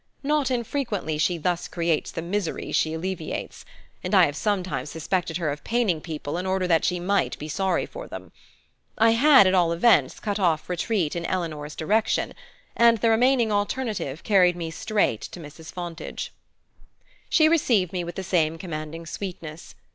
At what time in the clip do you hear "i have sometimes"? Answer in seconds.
4.15-4.89